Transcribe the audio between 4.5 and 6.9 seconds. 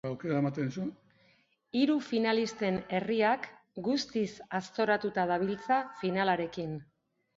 aztoratuta dabiltza finalarekin.